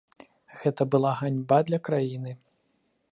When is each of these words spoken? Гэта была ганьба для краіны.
Гэта 0.61 0.87
была 0.95 1.11
ганьба 1.19 1.59
для 1.69 1.79
краіны. 1.91 2.31